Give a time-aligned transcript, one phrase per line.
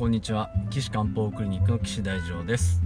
[0.00, 0.50] こんにちは。
[0.70, 2.80] 岸漢方クリニックの岸大二郎です、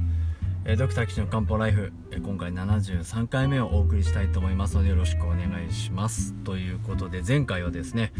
[0.65, 6.33] えドクター岸の漢方ライフ、え今回73回目をお送りしたいと思いますのでよろしくお願いします。
[6.43, 8.13] ということで前回はですね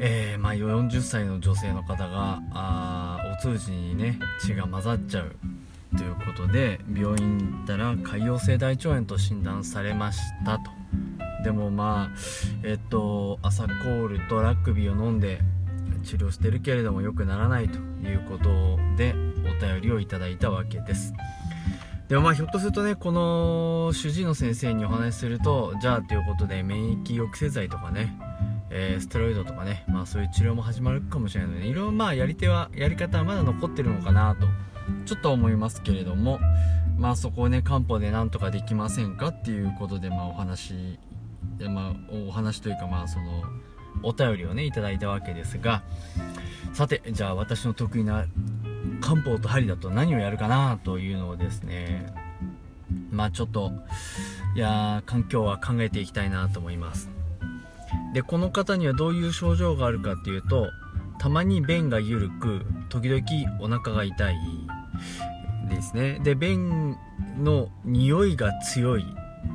[0.00, 5.36] えーまあ、40歳の女性の方があお通じにね血が混ざっちゃう。
[5.96, 10.72] ということで病院に行ったら潰瘍性大腸炎と診断されましたと。
[11.44, 12.18] でもまあ
[12.64, 15.40] えっと朝コールとラグビーを飲んで
[16.06, 21.12] 治療してるけれども良くならないということでお便りをいただいたわけです。
[22.08, 28.16] でもまあひょっとするとねこの主治医の先生にお話しするとじゃあということで免疫抑制剤とかね
[28.70, 34.46] えーステロイドとかね、まあそういう治療も始まるかもしれないので、いろいろまあやり手は、やり方はまだ残ってるのかなと、
[35.06, 36.38] ちょっと思いますけれども、
[36.98, 40.98] まあそこをね、漢方でなんとかできませんかっていうことで、まあお話、
[41.70, 43.44] まあお話というかまあその、
[44.02, 45.82] お便りをね、いただいたわけですが、
[46.72, 48.26] さて、じゃあ私の得意な
[49.00, 52.12] 漢方と針だと何をやるかなというのをですね、
[53.10, 53.72] まあちょっと、
[54.54, 57.16] いや、環境は考えていきたいなと思います。
[58.16, 60.70] でこの方にはどういう症状があるかっていうと
[61.18, 63.22] たまに便が緩く時々
[63.60, 64.36] お腹が痛い
[65.68, 66.18] ですね。
[66.22, 66.96] で便
[67.38, 69.04] の匂いが強い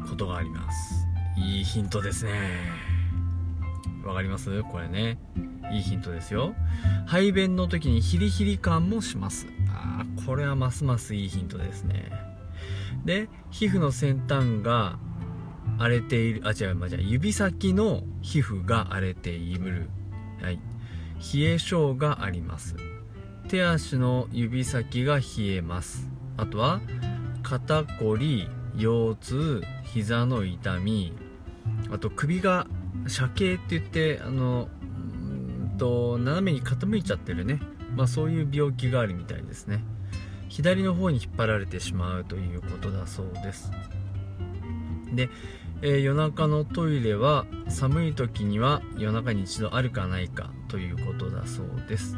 [0.07, 1.07] ことがあります。
[1.38, 2.91] いいヒントですね。
[4.03, 4.63] わかります？
[4.63, 5.17] これね。
[5.72, 6.53] いいヒントですよ。
[7.06, 9.47] 排便の時にヒリヒリ感もします。
[9.69, 12.12] あこれはますますいいヒントですね。
[13.06, 15.00] で皮膚の先端が
[15.78, 19.89] 荒れているあ違う、まあ、じゃ指先の皮膚が荒れている、
[20.41, 20.59] はい、
[21.33, 22.75] 冷え性があります。
[23.47, 26.09] 手足の指先が冷えます。
[26.38, 26.81] あとは
[27.44, 31.13] 肩こり腰痛膝の痛み。
[31.91, 32.68] あと首が
[33.07, 37.62] 斜形って言ってあのうんと斜めに傾いちゃってるね、
[37.96, 39.84] まあ、そういう病気があるみたいですね。
[40.50, 43.72] 左の方に引っ張られてしまうということだそうです。
[45.13, 45.30] で、
[45.81, 52.18] えー夜中のトイレは寒い時には夜中に一度あるかないかということだそうです。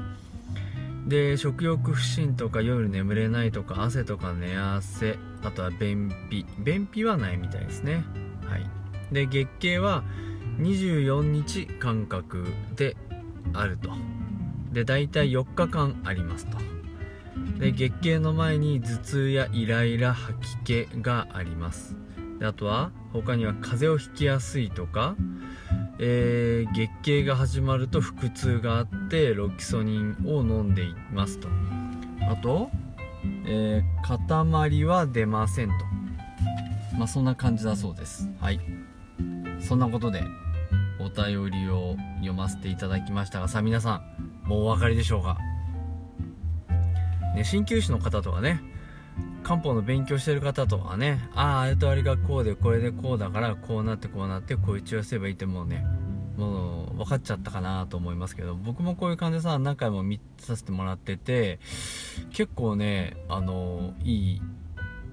[1.07, 6.45] で食欲不振とか夜眠れないとか汗とか寝汗あとは便秘。
[6.59, 8.03] 便秘はないみたいですね。
[8.47, 8.66] はい。
[9.12, 10.03] で月経は
[10.59, 12.96] 24日間隔で
[13.53, 13.91] あると。
[14.72, 16.58] で大体4日間ありますと。
[17.59, 21.96] で月経の前に頭痛やイライラ吐き気があります。
[22.40, 25.16] であとは他には風邪をひきやすいとか、
[26.00, 31.47] えー月経が始まると腹痛があってロキソニンを飲んでいますと。
[32.30, 32.69] あと、
[33.46, 35.74] えー塊は出ませんと。
[36.97, 38.30] まあそんな感じだそうです。
[38.39, 38.60] はい。
[39.60, 40.24] そんなことで
[41.03, 44.01] お便りを読ませていただきましたがさあ皆さ
[44.45, 45.38] んもうお分かりでしょうか？
[47.35, 48.61] ね鍼灸師の方とかね
[49.44, 55.85] 漢方の勉強してる方とかねあああれとあれがこうでこれでこうだからこうなってこうなってこういう治療すればいいってもうね
[56.38, 61.59] もう分かっちゃったかなと思いますけど僕もこういう患者さん何回も見させてもらってて
[62.31, 64.41] 結構ねあのいい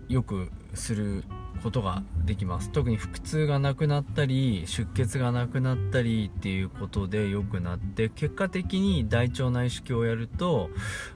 [0.09, 1.25] よくする
[1.63, 2.71] ことができます。
[2.71, 10.71] 特に腹痛がなくなったり出血がなくなったりっていうことで良くなって結果的に大腸内視鏡をやると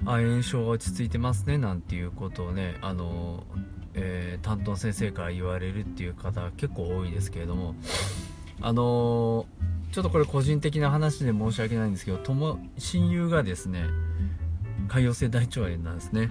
[0.05, 3.45] あ炎症が落ち着いてますねなんていうことをねあの、
[3.95, 7.75] えー担当先生から言われるっていう方結構多いですけれども
[8.61, 9.47] あの
[9.93, 13.85] ちょっとこれ個人的な話で申し訳ないんですけど友親友がですね
[14.89, 16.31] 潰瘍性大腸炎なんですね。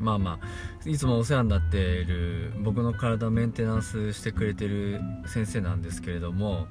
[0.00, 6.66] まあまあいつもお世話になっている僕の体メンテナンスしてくれてる先生なんですけれども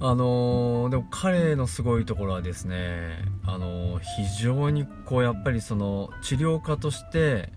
[0.00, 7.52] あのー、でも彼のすごいところはですね、あのー、非常にこうやっぱりその治療家として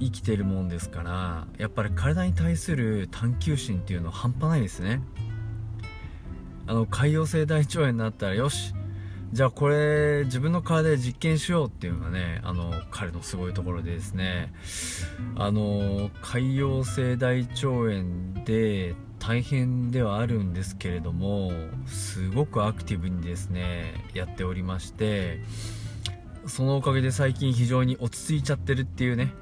[0.00, 5.02] 生きてるもんですからやっぱり体に対する探求心っていうのは半端ないですね。
[6.66, 8.74] あの潰瘍性大腸炎になったらよし
[9.32, 14.52] じゃあこれ自分の体で実験しようっていうのがねあの彼のすごいところでですね。
[15.36, 21.50] あの潰瘍性大腸炎で大変ではあるんですけれども
[21.86, 25.40] すごくアクティブにですねやっておりまして
[26.46, 29.32] そのおかげで最近非常に落ち着いちゃってるっていうね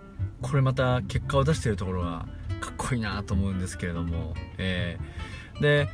[0.41, 2.27] これまた結果を出してるところが
[2.61, 5.89] かっこいいなと思うんですけれども、えー、で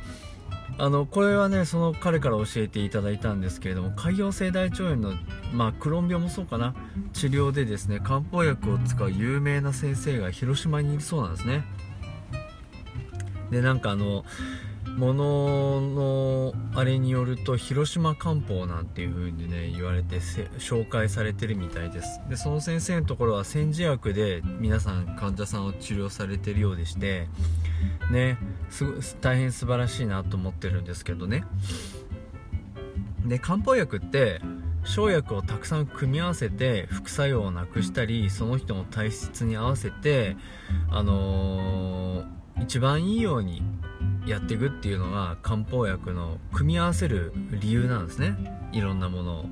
[0.83, 5.13] あのこれはねその彼から教えていただいたんですけれども潰瘍性大腸炎の、
[5.53, 6.73] まあ、クローン病もそうかな。
[7.13, 11.63] 治療でですね漢方薬を使う有名な先生が広島にいるそうなんですね。
[13.51, 14.25] でなんかあの
[14.97, 22.21] もののあれによると広島漢方なんていう風にね言われて紹介されてるみたいです。
[22.29, 27.27] でその先生のところは煎じ薬で皆さん患者さんを治療されてるようでして
[28.11, 28.37] ね
[29.21, 31.43] 大変素晴らしいなと思ってるんですけどね。
[33.25, 34.41] で漢方薬って
[34.83, 40.35] 生薬をたくさん組み合わせて副作用をなくしたりその人の体質に合わせて
[40.89, 43.61] あのー、一番いいように
[44.25, 48.35] やっていくっていうのが漢方薬の組み合わせる理由なんですね。
[48.71, 49.45] いろんなものを。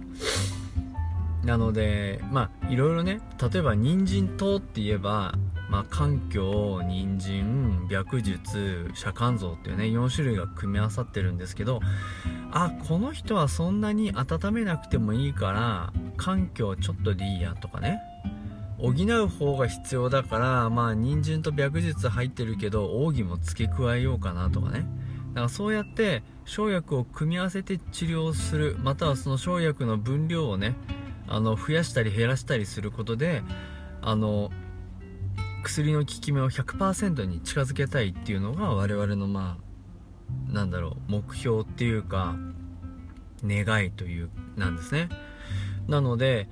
[1.44, 5.36] なのでまあいろいろね例えば人参糖って言えば
[5.70, 11.80] まあ、環境人参白術遮肝臓っていうね4種類が組み合わさってるんですけど
[12.52, 18.02] あこの人はそんなに温めなくてもいいから環境ちょっとでいいやとかね
[18.80, 24.86] 補う方が必要だからまあ人参と白術入ってるけど奥義も付け加えようかなとかね。
[25.30, 30.76] だからそうやって生薬を組み合わせて治療するまたはその生薬の分量をね
[31.28, 33.44] あの増やしたり減らしたりすることで
[34.02, 34.50] あの
[35.64, 39.58] 薬の効き目を100%に近づけたいっていうのが我々のま
[40.50, 42.36] あなんだろう目標っていうか
[43.44, 45.10] 願いというなんですね。
[45.88, 46.48] なので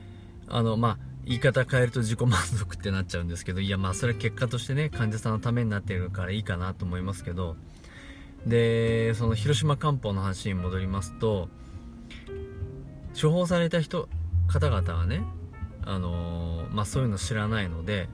[0.47, 7.57] あのまあ言い方変えると自己満足ってなっちゃうんですけどいやまあそれは結果としてね患者さんのためになってるからいいかなと思いますけど
[8.45, 11.49] でその広島漢方の話に戻りますと
[13.21, 14.07] 処方された人
[14.47, 15.23] 方々はね
[15.85, 18.07] あのー、まあそういうの知らないので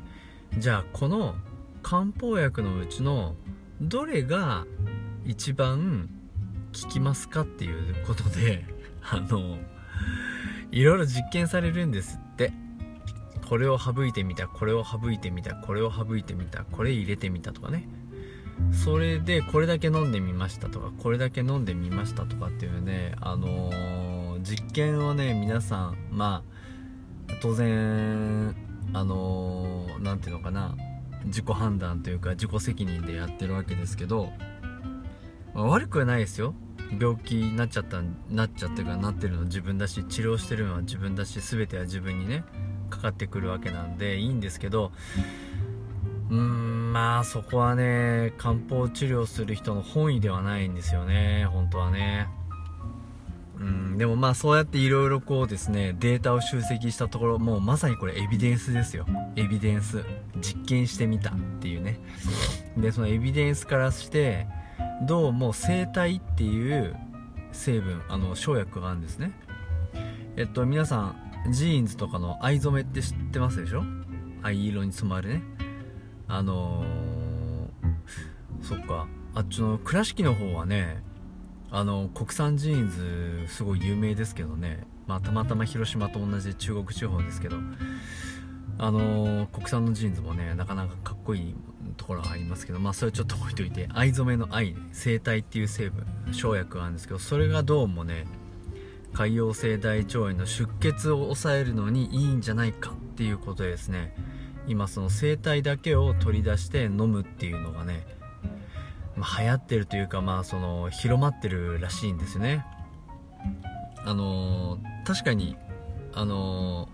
[0.58, 1.36] じゃあこの
[1.84, 3.36] 漢方薬のうちの
[3.80, 4.66] どれが
[5.26, 6.10] 一番
[6.82, 8.66] 効きますかっていうことで
[9.04, 9.60] あの
[10.72, 12.20] いろいろ実験されるんです
[13.44, 17.88] これを省いてみたこれを省いてみたこれを省いてみたこれ入れてみたとかね。
[18.72, 26.44] それでこれだけ飲んでみましたとかこれだけ飲んでみましたとかっていうねあのー、実験をね皆さんま
[27.30, 28.56] あ当然
[28.94, 30.76] あの何、ていうのかな
[31.26, 34.32] 自己判断というか自己責任でやってるわけですけど、
[35.54, 36.54] まあ、悪くはないですよ。
[37.00, 42.44] 病気になっちゃったなっちゃってるかなってるの自分だし治療してるのは自分だし全ては自分にね
[42.94, 44.92] かかってくるわけなんでいいんですけど
[46.30, 52.28] うーんまあそこはね漢方治療する人の本意ではないんですよね本当はね。
[53.60, 59.06] うんでもまあそうやっていろいろこうですねデータを集積したところもうまさにこれエビデンスですよ。
[59.36, 60.04] エビデンス。
[60.42, 62.00] 実験してみたっていうね。
[62.78, 64.48] でそのエビデンスからして
[65.08, 66.96] どうも生体っていう
[67.52, 69.32] 成分あの生薬があるんですね。
[70.36, 73.84] えっと皆さんジーンズとかの藍染めって知ってますでしょ？
[74.42, 75.44] 藍色に染まるね。
[76.28, 79.08] あのー、そっか。
[79.36, 81.04] あっちの倉敷の方はね
[81.72, 82.90] あの国産ジーン
[83.48, 87.58] ズすごい有名ですけどね、まあ、たまたま広島と同じ中国地方ですけど。
[88.80, 91.56] あの国産のジーンズもねなかなかかっこいい
[91.96, 92.80] ところがありますけど。
[92.80, 98.26] まあそれちょっと置いといて藍染めの青黛っていう成分生薬があるんですけどそれがどうもね
[99.14, 104.16] 潰瘍性大腸炎の出血を抑えるのにいいんじゃないかっていうことでですね
[104.68, 108.06] 今その生体だけを取り出して飲むっていうのがね
[109.16, 112.66] まあ、流行ってるというか、まあ、その広まってるらしいんですよね。
[114.06, 115.56] あのー、確かに、
[116.14, 116.90] あの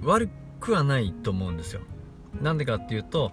[0.00, 0.30] ー、悪
[0.60, 1.82] くはないと思うんですよ。
[2.40, 3.32] なんでかっていうと、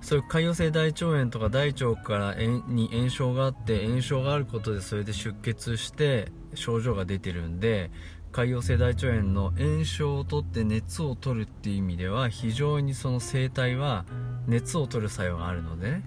[0.00, 7.90] そういう潰瘍性大腸炎とか大腸からに炎症があって炎症があることでそれで出血して症状が出てるんで
[8.32, 14.04] 潰瘍性大腸炎の炎症をとって熱を取るっていう意味では非常にその生態は
[14.46, 16.00] 熱を取る作用があるので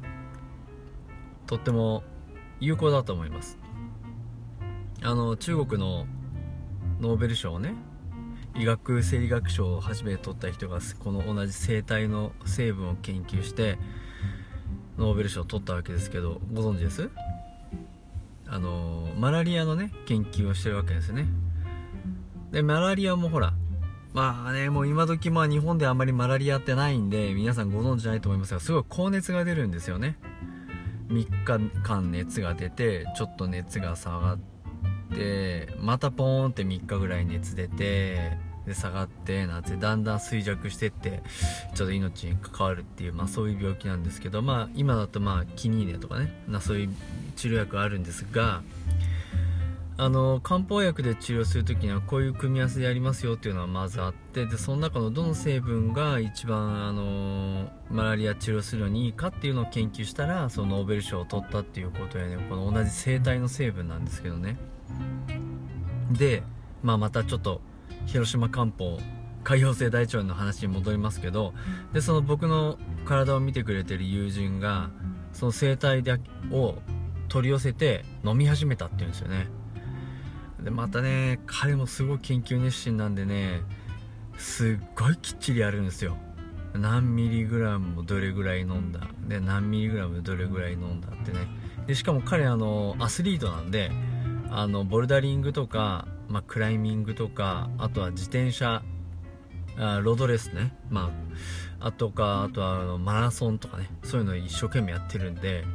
[1.48, 2.04] とっても
[2.60, 3.58] 有効だと思います。
[5.02, 6.08] あの中国の
[7.02, 7.76] ノーベル賞をね
[8.56, 13.78] 医学生理学賞を初めて取った人がこの同じ生態の成分を研究して
[14.98, 17.10] ノーベル賞を取ったわけですけどご存知です？
[18.54, 21.26] あのマラリアのね研究をしてるわけですね。
[22.52, 23.54] でマラリアもほら
[24.14, 30.20] まあねもう今時まあ日本であんまりマラリアってないんで皆さんご存知ないと思いますがすごい高熱が出るんですよね。
[31.08, 34.38] 3日間熱が出てちょっと熱が下がっ
[35.16, 41.24] てまたポーンって3日ぐらい熱出てで下がってなってだんだん衰弱してって
[41.74, 46.90] ちょっと命に関わるっていう、まあ、そういう病気なんですけど、まあ、今だとまあキニーネとかねなそういう
[47.34, 48.62] 治療薬あるんですが
[49.96, 64.58] あの漢方薬で治療する時にはこういう組み合わせでやりますよっていうのはまずあってでその中のどの成分が一番あのマラリア治療するのにいいかっていうのを研究したらそのノーベル賞を取ったっていうことやねこの同じ生態の成分なんですけどね。
[66.12, 66.44] で、
[66.82, 67.62] まあ、またちょっと
[68.08, 69.00] 広島漢方
[69.44, 71.54] 潰瘍性大腸炎の話に戻りますけど
[71.94, 74.90] でその僕の体を見てくれてる友人が
[75.34, 76.04] その生態
[76.52, 76.76] を
[77.34, 79.48] 取り寄せて飲み始めたっていうんですよね。
[80.62, 83.62] でまたね彼もすごい研究熱心なんでね
[84.38, 86.16] すっごいきっちりやるんですよ。
[86.76, 89.08] 何ミリグラムもどれぐらい飲んだ。
[89.28, 91.40] で何ミリグラムどれぐらい飲んだってね。
[91.88, 93.90] でしかも彼あのアスリートなんで
[94.52, 98.84] あのボルダリングとか、まあ、クライミングとかあとは自転車
[99.76, 101.12] あロードレスね、ま
[101.80, 103.90] あ、あとかあとはあのマラソンとかね。
[104.04, 105.66] そういうの一生懸命やってるんで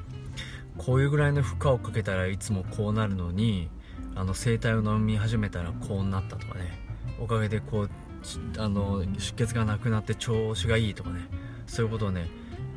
[0.79, 3.69] こういうぐらいの負荷をかけたらいつもこうなるのに
[4.15, 6.87] あの生体を飲み始めたらこうなったとかね。
[7.21, 7.91] おかげでこう
[8.59, 11.29] あの出血がなくなって調子がいいとかね。
[11.67, 12.29] そういうことをね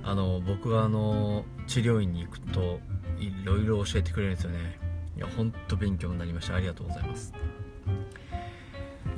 [0.03, 2.79] あの僕があの治療院に行くと
[3.19, 4.79] いろいろ教えてくれるんですよね。
[5.15, 6.55] いや本当勉強になりました。
[6.55, 7.33] ありがとうございます。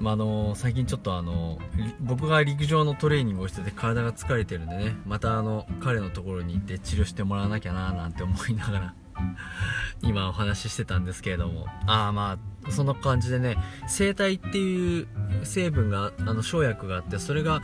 [0.04, 1.60] まあ、あの最近ちょっとあの
[2.02, 8.96] 僕が陸上のトレーニングをしてて体が疲れてるんでねまたあの彼のところに行って治療してもらわなきゃななんて思いながら
[10.04, 11.68] 今お話ししてたんですけれども。
[11.88, 13.58] ああまあそんな感じでね
[13.88, 15.08] 生体っていう
[15.44, 17.62] 成分があの生薬があってそれが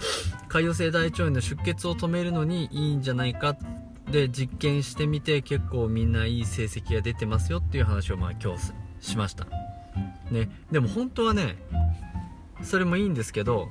[0.49, 3.57] 潰瘍性大腸炎の出血を止めるのにいいんじゃないか
[4.11, 9.45] で実験してみて結構みんないい成績が出てますよっていう話をまあ今日しました。
[10.31, 10.49] ね。
[10.71, 11.55] でも本当はね
[12.61, 13.69] それもいいんですけど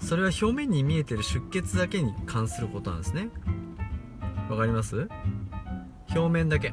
[0.00, 3.30] それは表面に見えてる出血だけに関することなんですね。
[4.48, 5.08] わかります？
[6.10, 6.72] 表面だけ。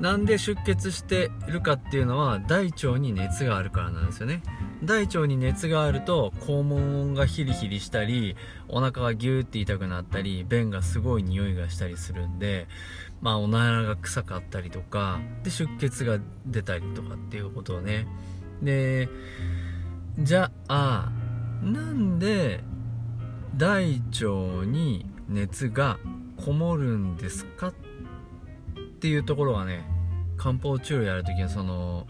[0.00, 4.42] なんで出血してるかっていうのは大腸に熱があるからなんですよね。
[4.84, 8.36] 大腸に熱があると肛門がヒリヒリしたり
[8.68, 12.68] お腹がギューって痛くなったり便がすごい匂いがしたりするんで
[13.20, 18.06] まあおならが臭かったりとかで出血が出たりとかっていうことをね。
[18.62, 19.08] で
[20.20, 21.12] じゃあ
[21.62, 22.64] なんで
[23.56, 26.00] 大腸に熱が
[26.44, 27.72] こもるんですかっ
[29.00, 29.84] ていうところがね
[30.36, 32.08] 漢方治療やるときのその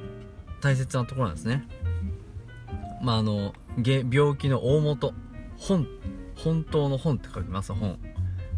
[0.63, 1.69] 大切なところなんですね。
[3.03, 3.53] まああの
[3.85, 5.13] 病気の大元
[5.59, 5.87] 本
[6.35, 7.99] 本当の本って書きます本。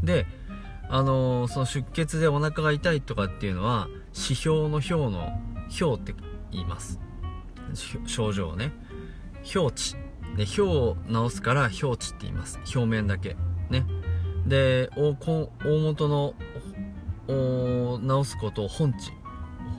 [0.04, 0.26] で
[0.88, 5.40] あのその出血でお腹が痛いとかっていうのは指標の表の
[5.80, 6.14] 表って
[6.52, 7.00] 言います。
[8.06, 8.72] 症状をね。
[9.54, 9.96] 表値
[10.36, 12.58] で表を直すから表値って言います。
[12.74, 13.36] 表面だけ。
[13.70, 13.84] ね。
[14.46, 15.16] で大
[15.64, 16.34] 元の
[17.98, 19.12] 直すことを本値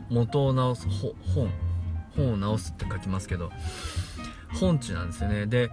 [0.09, 1.49] 元を直す本。
[2.15, 3.51] 本を直すって書きますけど。
[4.59, 5.45] 本値なんですよね。
[5.45, 5.71] で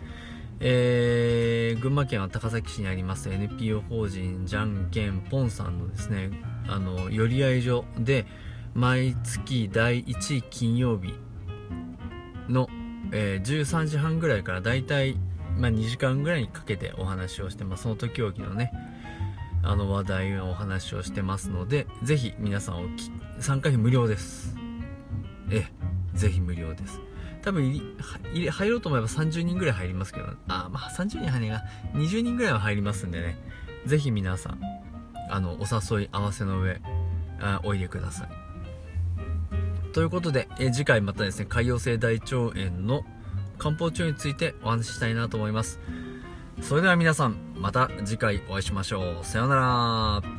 [0.60, 6.32] えー、群馬県は高崎市にあります NPO 法人じゃんけんぽんさんのですね
[6.68, 8.26] あの寄り合い所で
[8.74, 11.14] 毎月第1金曜日
[12.50, 12.68] の、
[13.12, 15.16] えー、13時半ぐらいからだいたい、
[15.58, 17.84] まあ、2時間ぐらいにかけてお話をしてます。
[17.84, 18.72] その時々のね
[19.70, 24.56] あの話題のお話をしてますので、ぜひ皆さんおき、参加費無料です。
[25.52, 25.68] え
[26.14, 27.02] え、ぜひ無料です。
[27.42, 27.70] 多分
[28.34, 33.38] 入入ろうと思えば30人ぐらい入りますけど、あ、まあ30人入りが20人ぐらいは入りますんでね、
[33.86, 34.60] ぜひ皆さん、
[35.30, 36.80] あの、お誘い合わせの上、
[37.42, 38.30] あおいでください。
[39.92, 43.04] ということで、え次回またですね、海洋性大腸炎の
[43.58, 45.82] 漢方治療についてお話ししたいなと思います。
[46.62, 49.26] それでは皆さん、また次回お会いしましょう。
[49.26, 50.37] さようなら。